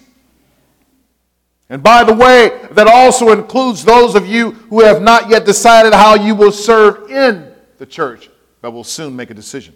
[1.70, 5.94] And by the way, that also includes those of you who have not yet decided
[5.94, 8.30] how you will serve in the church,
[8.62, 9.76] but will soon make a decision.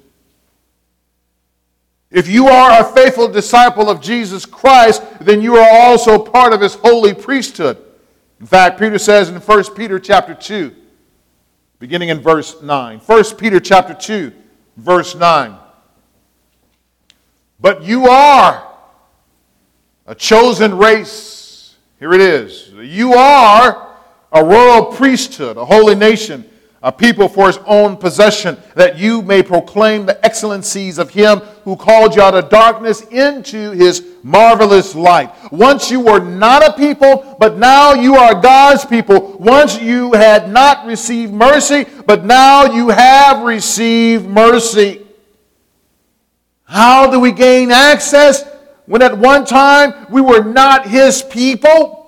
[2.09, 6.61] If you are a faithful disciple of Jesus Christ, then you are also part of
[6.61, 7.90] his holy priesthood.
[8.41, 10.75] In fact, Peter says in 1 Peter chapter 2,
[11.77, 12.97] beginning in verse 9.
[12.97, 14.33] 1 Peter chapter 2,
[14.77, 15.55] verse 9.
[17.59, 18.67] But you are
[20.07, 21.77] a chosen race.
[21.99, 22.71] Here it is.
[22.71, 23.95] You are
[24.31, 26.49] a royal priesthood, a holy nation
[26.83, 31.75] a people for his own possession, that you may proclaim the excellencies of him who
[31.75, 35.31] called you out of darkness into his marvelous light.
[35.51, 39.37] Once you were not a people, but now you are God's people.
[39.37, 45.05] Once you had not received mercy, but now you have received mercy.
[46.63, 48.43] How do we gain access
[48.87, 52.00] when at one time we were not his people?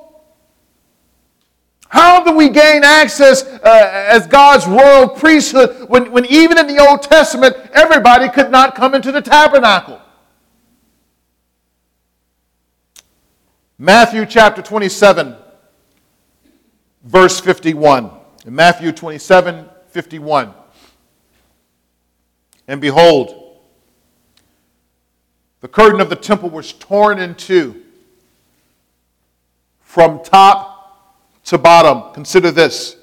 [1.93, 6.79] How do we gain access uh, as God's royal priesthood when, when even in the
[6.79, 10.01] Old Testament everybody could not come into the tabernacle?
[13.77, 15.35] Matthew chapter 27,
[17.03, 18.09] verse 51.
[18.47, 20.51] In Matthew 27, 51.
[22.67, 23.59] And behold,
[25.61, 27.83] the curtain of the temple was torn in two
[29.79, 30.72] from top
[31.45, 32.13] to bottom.
[32.13, 32.97] Consider this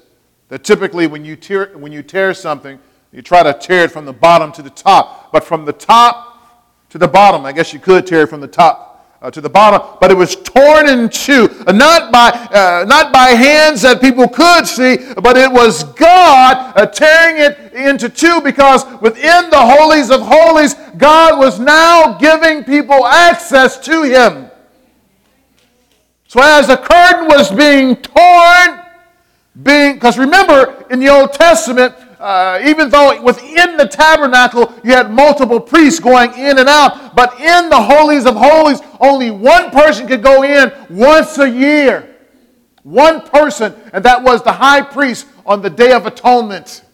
[0.49, 2.77] that typically when you, tear, when you tear something,
[3.13, 5.31] you try to tear it from the bottom to the top.
[5.31, 8.47] But from the top to the bottom, I guess you could tear it from the
[8.47, 12.83] top uh, to the bottom, but it was torn in two, uh, not by uh,
[12.85, 18.09] not by hands that people could see, but it was God uh, tearing it into
[18.09, 24.50] two because within the holies of holies, God was now giving people access to Him.
[26.31, 28.79] So as the curtain was being torn,
[29.63, 35.11] being because remember in the Old Testament, uh, even though within the tabernacle you had
[35.11, 40.07] multiple priests going in and out, but in the holies of holies, only one person
[40.07, 42.15] could go in once a year.
[42.83, 46.85] One person, and that was the high priest on the Day of Atonement.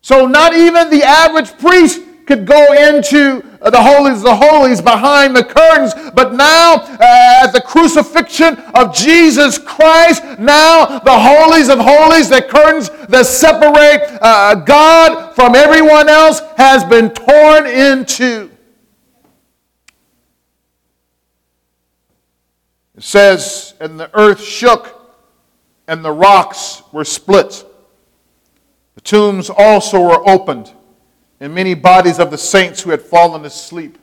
[0.00, 5.44] So, not even the average priest could go into the holies the holies behind the
[5.44, 5.94] curtains.
[6.14, 12.42] But now, uh, at the crucifixion of Jesus Christ, now the holies of holies, the
[12.42, 18.50] curtains that separate uh, God from everyone else, has been torn into.
[22.96, 24.98] It says, and the earth shook,
[25.86, 27.64] and the rocks were split.
[28.94, 30.72] The tombs also were opened
[31.42, 33.98] and many bodies of the saints who had fallen asleep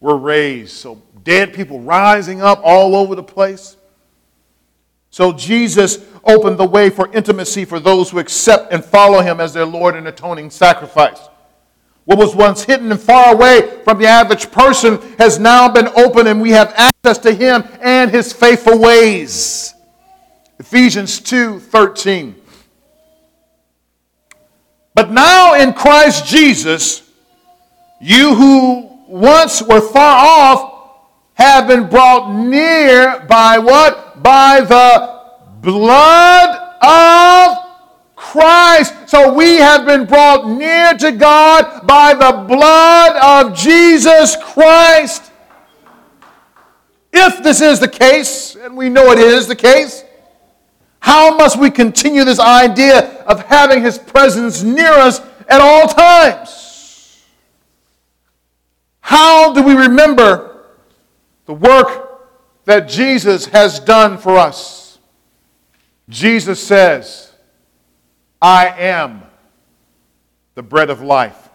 [0.00, 0.72] were raised.
[0.72, 3.76] So, dead people rising up all over the place.
[5.10, 9.52] So, Jesus opened the way for intimacy for those who accept and follow him as
[9.52, 11.20] their Lord and atoning sacrifice.
[12.06, 16.26] What was once hidden and far away from the average person has now been opened,
[16.26, 19.74] and we have access to him and his faithful ways.
[20.58, 22.39] Ephesians 2 13.
[24.94, 27.02] But now in Christ Jesus,
[28.00, 30.70] you who once were far off
[31.34, 34.22] have been brought near by what?
[34.22, 35.20] By the
[35.60, 37.56] blood of
[38.16, 38.94] Christ.
[39.08, 45.32] So we have been brought near to God by the blood of Jesus Christ.
[47.12, 50.04] If this is the case, and we know it is the case,
[51.00, 57.24] how must we continue this idea of having His presence near us at all times?
[59.00, 60.66] How do we remember
[61.46, 62.28] the work
[62.66, 64.98] that Jesus has done for us?
[66.08, 67.32] Jesus says,
[68.40, 69.22] I am
[70.54, 71.48] the bread of life.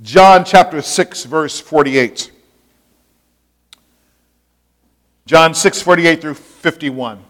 [0.00, 2.30] John chapter 6, verse 48.
[5.26, 7.24] John 6, 48 through 51.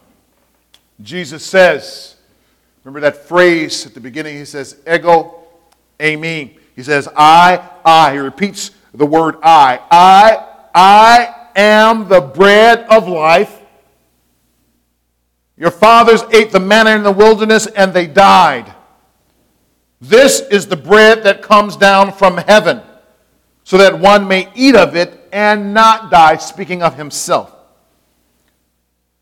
[1.03, 2.17] Jesus says,
[2.85, 4.37] remember that phrase at the beginning?
[4.37, 5.45] He says, ego
[5.99, 6.59] eimi.
[6.77, 8.13] He says, I, I.
[8.13, 9.81] He repeats the word I.
[9.91, 13.61] I, I am the bread of life.
[15.57, 18.73] Your fathers ate the manna in the wilderness and they died.
[20.01, 22.81] This is the bread that comes down from heaven,
[23.63, 27.55] so that one may eat of it and not die, speaking of himself.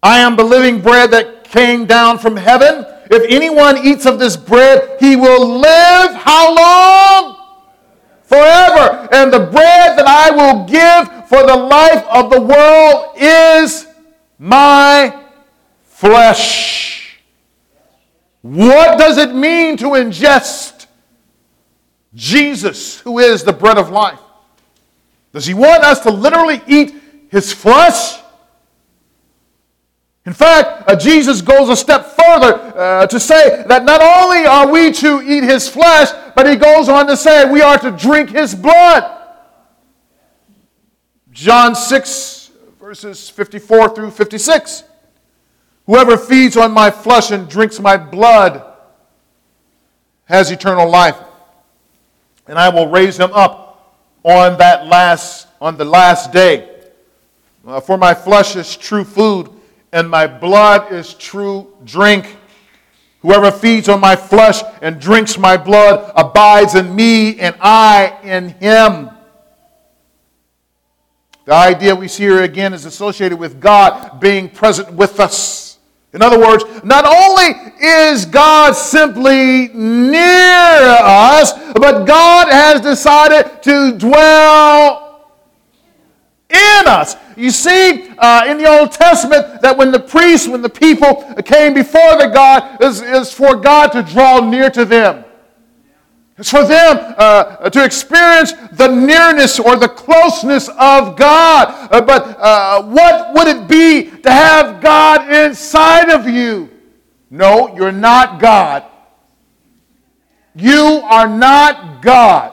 [0.02, 2.86] I am the living bread that came down from heaven.
[3.10, 7.36] If anyone eats of this bread, he will live how long?
[8.22, 9.08] Forever.
[9.12, 13.86] And the bread that I will give for the life of the world is
[14.38, 15.24] my
[15.82, 17.18] flesh.
[18.42, 20.86] What does it mean to ingest
[22.14, 24.18] Jesus, who is the bread of life?
[25.32, 26.94] Does he want us to literally eat
[27.28, 28.19] his flesh?
[30.26, 34.70] In fact, uh, Jesus goes a step further uh, to say that not only are
[34.70, 38.30] we to eat his flesh, but he goes on to say we are to drink
[38.30, 39.18] his blood.
[41.32, 44.84] John 6, verses 54 through 56.
[45.86, 48.62] Whoever feeds on my flesh and drinks my blood
[50.26, 51.16] has eternal life,
[52.46, 56.68] and I will raise him up on that last on the last day.
[57.66, 59.50] Uh, for my flesh is true food
[59.92, 62.36] and my blood is true drink.
[63.20, 68.50] Whoever feeds on my flesh and drinks my blood abides in me, and I in
[68.50, 69.10] him.
[71.44, 75.78] The idea we see here again is associated with God being present with us.
[76.12, 83.96] In other words, not only is God simply near us, but God has decided to
[83.98, 85.30] dwell
[86.48, 87.16] in us.
[87.40, 91.72] You see uh, in the Old Testament that when the priests, when the people came
[91.72, 95.24] before the God, is, is for God to draw near to them.
[96.36, 101.88] It's for them uh, to experience the nearness or the closeness of God.
[101.90, 106.68] Uh, but uh, what would it be to have God inside of you?
[107.30, 108.84] No, you're not God.
[110.54, 112.52] You are not God.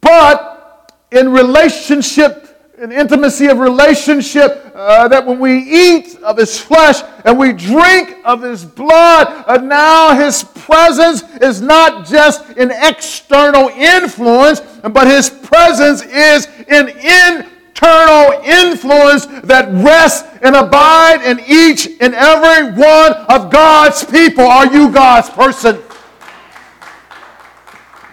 [0.00, 2.45] But in relationship
[2.78, 8.18] an intimacy of relationship uh, that when we eat of his flesh and we drink
[8.22, 14.60] of his blood, uh, now his presence is not just an external influence,
[14.92, 22.72] but his presence is an internal influence that rests and abide in each and every
[22.72, 24.44] one of God's people.
[24.44, 25.82] Are you God's person?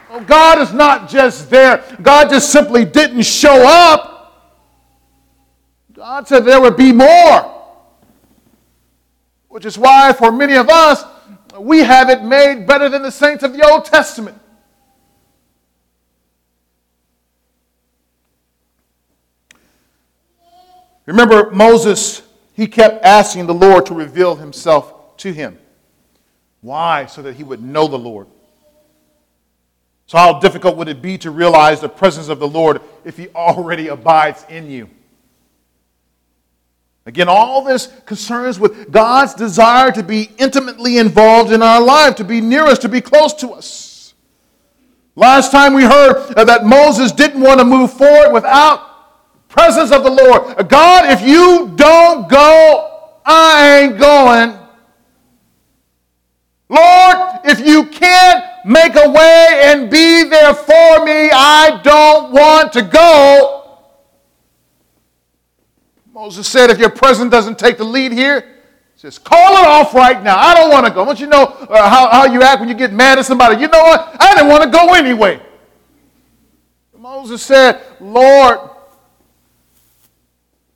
[0.10, 1.84] Oh, God is not just there.
[2.02, 4.13] God just simply didn't show up.
[6.04, 7.64] God said there would be more.
[9.48, 11.02] Which is why, for many of us,
[11.58, 14.38] we have it made better than the saints of the Old Testament.
[21.06, 25.58] Remember, Moses, he kept asking the Lord to reveal himself to him.
[26.60, 27.06] Why?
[27.06, 28.28] So that he would know the Lord.
[30.08, 33.30] So, how difficult would it be to realize the presence of the Lord if He
[33.30, 34.90] already abides in you?
[37.06, 42.24] Again, all this concerns with God's desire to be intimately involved in our life, to
[42.24, 44.14] be near us, to be close to us.
[45.16, 50.04] Last time we heard uh, that Moses didn't want to move forward without presence of
[50.04, 50.70] the Lord.
[50.70, 54.58] God, if you don't go, I ain't going.
[56.70, 61.30] Lord, if you can't make a way and be there for me.
[61.32, 63.63] I don't want to go.
[66.14, 68.46] Moses said, if your president doesn't take the lead here,
[69.00, 70.38] just call it off right now.
[70.38, 71.04] I don't want to go.
[71.04, 73.60] Don't you know uh, how, how you act when you get mad at somebody?
[73.60, 74.16] You know what?
[74.20, 75.42] I didn't want to go anyway.
[76.96, 78.60] Moses said, Lord,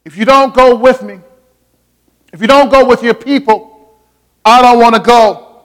[0.04, 1.20] if you don't go with me,
[2.34, 4.02] if you don't go with your people,
[4.44, 5.62] I don't want to go.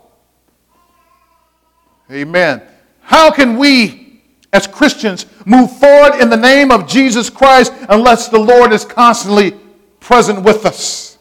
[2.10, 2.60] Amen.
[3.00, 4.20] How can we,
[4.52, 9.58] as Christians, move forward in the name of Jesus Christ unless the Lord is constantly
[10.02, 11.18] present with us?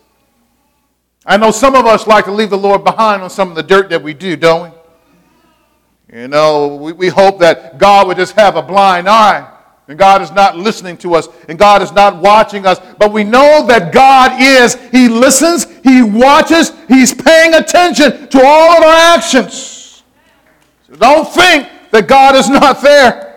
[1.26, 3.64] I know some of us like to leave the Lord behind on some of the
[3.64, 4.72] dirt that we do, don't
[6.10, 6.20] we?
[6.20, 9.48] You know, we, we hope that God would just have a blind eye
[9.92, 12.80] and God is not listening to us, and God is not watching us.
[12.98, 14.76] But we know that God is.
[14.90, 20.04] He listens, He watches, He's paying attention to all of our actions.
[20.88, 23.31] So don't think that God is not there.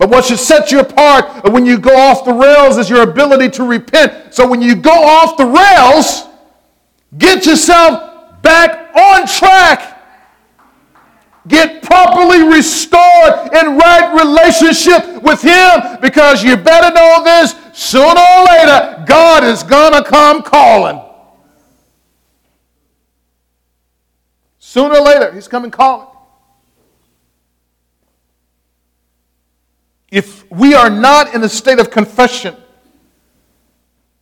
[0.00, 3.50] But what should set you apart when you go off the rails is your ability
[3.50, 4.32] to repent.
[4.32, 6.26] So when you go off the rails,
[7.18, 9.98] get yourself back on track.
[11.48, 18.44] Get properly restored in right relationship with Him because you better know this sooner or
[18.46, 20.98] later, God is going to come calling.
[24.60, 26.09] Sooner or later, he's coming calling.
[30.10, 32.56] If we are not in a state of confession,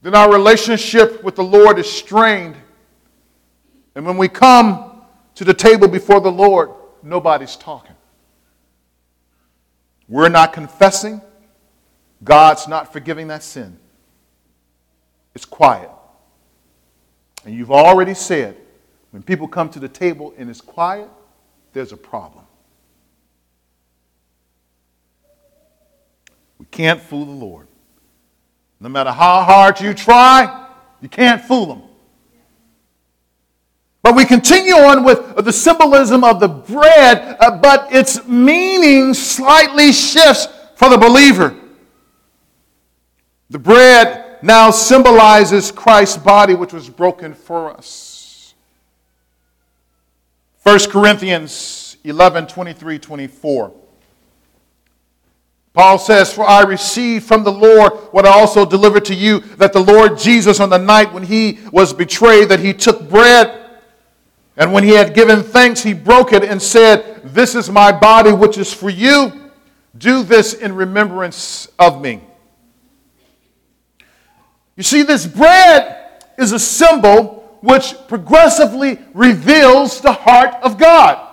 [0.02, 2.56] then our relationship with the Lord is strained.
[3.94, 5.02] And when we come
[5.34, 6.70] to the table before the Lord,
[7.02, 7.96] nobody's talking.
[10.08, 11.20] We're not confessing.
[12.22, 13.78] God's not forgiving that sin.
[15.34, 15.90] It's quiet.
[17.44, 18.56] And you've already said,
[19.10, 21.08] when people come to the table and it's quiet,
[21.72, 22.44] there's a problem.
[26.70, 27.66] Can't fool the Lord.
[28.80, 30.68] No matter how hard you try,
[31.00, 31.82] you can't fool him.
[34.02, 39.92] But we continue on with the symbolism of the bread, uh, but its meaning slightly
[39.92, 41.54] shifts for the believer.
[43.50, 48.54] The bread now symbolizes Christ's body, which was broken for us.
[50.62, 53.72] 1 Corinthians 11 23 24.
[55.78, 59.72] Paul says, For I received from the Lord what I also delivered to you, that
[59.72, 63.78] the Lord Jesus, on the night when he was betrayed, that he took bread,
[64.56, 68.32] and when he had given thanks, he broke it and said, This is my body,
[68.32, 69.52] which is for you.
[69.96, 72.22] Do this in remembrance of me.
[74.74, 81.24] You see, this bread is a symbol which progressively reveals the heart of God.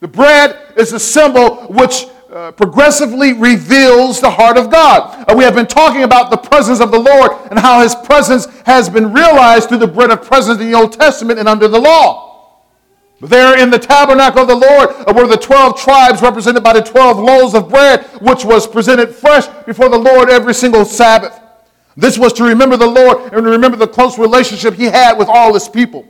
[0.00, 2.06] The bread is a symbol which
[2.36, 5.24] uh, progressively reveals the heart of God.
[5.26, 8.44] Uh, we have been talking about the presence of the Lord and how his presence
[8.66, 11.80] has been realized through the bread of presence in the Old Testament and under the
[11.80, 12.60] law.
[13.22, 16.82] There in the tabernacle of the Lord uh, were the 12 tribes represented by the
[16.82, 21.40] 12 loaves of bread, which was presented fresh before the Lord every single Sabbath.
[21.96, 25.28] This was to remember the Lord and to remember the close relationship he had with
[25.28, 26.06] all his people.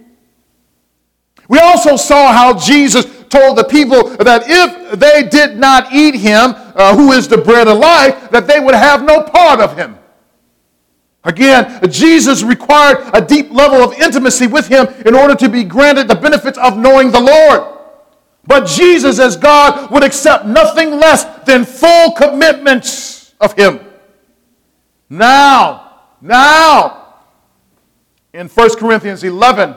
[1.48, 6.54] We also saw how Jesus told the people that if they did not eat him,
[6.74, 9.98] uh, who is the bread of life, that they would have no part of him.
[11.24, 16.06] Again, Jesus required a deep level of intimacy with him in order to be granted
[16.06, 17.76] the benefits of knowing the Lord.
[18.46, 23.80] But Jesus, as God, would accept nothing less than full commitments of him.
[25.10, 27.14] Now, now,
[28.32, 29.74] in 1 Corinthians 11,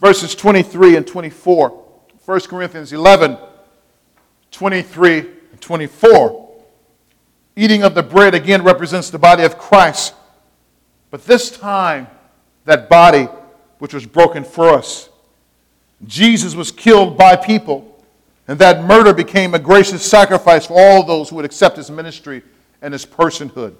[0.00, 1.68] verses 23 and 24.
[2.24, 3.38] 1 Corinthians 11,
[4.50, 6.48] 23 and 24.
[7.56, 10.14] Eating of the bread again represents the body of Christ.
[11.10, 12.06] But this time,
[12.64, 13.28] that body
[13.78, 15.08] which was broken for us.
[16.06, 18.04] Jesus was killed by people,
[18.46, 22.42] and that murder became a gracious sacrifice for all those who would accept his ministry
[22.80, 23.74] and his personhood.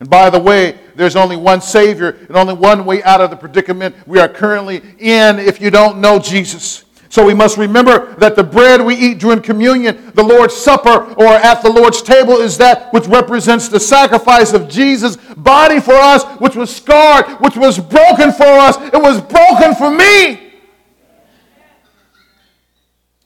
[0.00, 3.36] And by the way, there's only one Savior and only one way out of the
[3.36, 6.84] predicament we are currently in if you don't know Jesus.
[7.10, 11.26] So we must remember that the bread we eat during communion, the Lord's Supper, or
[11.26, 16.22] at the Lord's table is that which represents the sacrifice of Jesus' body for us,
[16.38, 18.76] which was scarred, which was broken for us.
[18.92, 20.52] It was broken for me.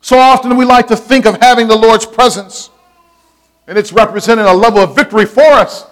[0.01, 2.71] So often we like to think of having the Lord's presence,
[3.67, 5.87] and it's representing a level of victory for us.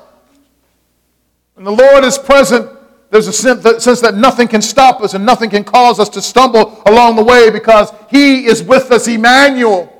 [1.60, 2.70] When the Lord is present,
[3.10, 6.82] there's a sense that nothing can stop us and nothing can cause us to stumble
[6.86, 9.92] along the way because He is with us, Emmanuel.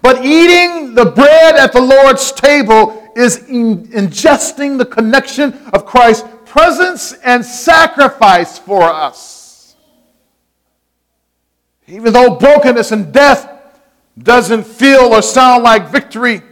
[0.00, 6.28] But eating the bread at the Lord's table is in, ingesting the connection of Christ's
[6.44, 9.74] presence and sacrifice for us.
[11.88, 13.50] Even though brokenness and death
[14.16, 16.42] doesn't feel or sound like victory,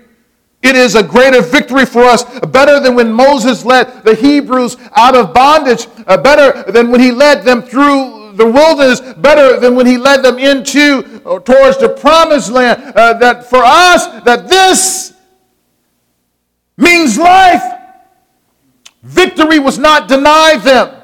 [0.63, 5.15] it is a greater victory for us, better than when Moses led the Hebrews out
[5.15, 9.87] of bondage, uh, better than when he led them through the wilderness, better than when
[9.87, 12.83] he led them into or towards the promised land.
[12.95, 15.15] Uh, that for us, that this
[16.77, 17.63] means life.
[19.03, 21.01] Victory was not denied them.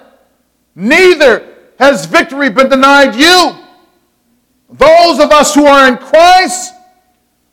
[0.74, 1.48] Neither
[1.78, 3.56] has victory been denied you.
[4.70, 6.72] Those of us who are in Christ,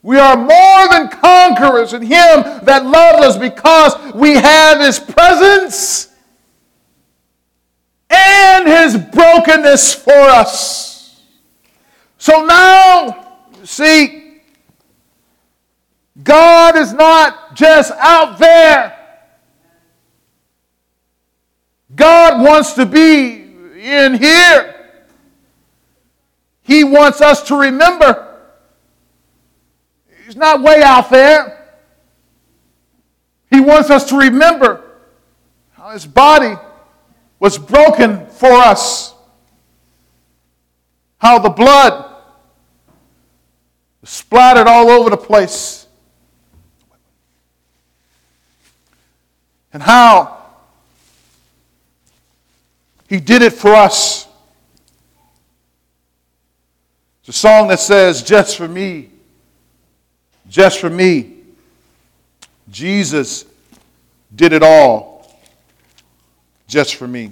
[0.02, 6.10] we are more than conquerors in Him that loved us because we have His presence
[8.10, 11.22] and His brokenness for us.
[12.18, 14.42] So now, see,
[16.24, 18.96] God is not just out there.
[21.96, 23.32] God wants to be
[23.82, 24.76] in here.
[26.62, 28.29] He wants us to remember
[30.30, 31.60] He's not way out there.
[33.50, 34.84] He wants us to remember
[35.72, 36.54] how his body
[37.40, 39.16] was broken for us,
[41.18, 42.14] how the blood
[44.02, 45.88] was splattered all over the place,
[49.74, 50.46] and how
[53.08, 54.28] he did it for us.
[57.22, 59.10] It's a song that says, Just for me
[60.50, 61.36] just for me.
[62.70, 63.46] Jesus
[64.36, 65.40] did it all
[66.68, 67.32] just for me.